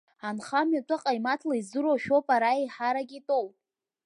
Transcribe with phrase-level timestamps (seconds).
[0.27, 3.45] Анхамҩа атәы ҟаимаҭла издыруа шәоуп ара еиҳарак итәоу.